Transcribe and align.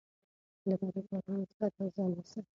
له 0.67 0.75
بدو 0.79 1.01
کارونو 1.09 1.45
څخه 1.51 1.65
تل 1.75 1.87
ځان 1.95 2.11
وساتئ. 2.17 2.41